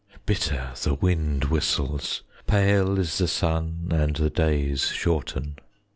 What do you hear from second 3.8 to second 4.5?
And the